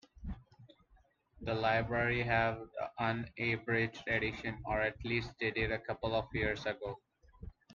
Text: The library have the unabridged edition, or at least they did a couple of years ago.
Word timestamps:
The 1.41 1.53
library 1.53 2.23
have 2.23 2.57
the 2.57 2.89
unabridged 3.05 4.07
edition, 4.07 4.57
or 4.65 4.81
at 4.81 4.95
least 5.05 5.29
they 5.39 5.51
did 5.51 5.71
a 5.71 5.77
couple 5.77 6.15
of 6.15 6.25
years 6.33 6.65
ago. 6.65 6.99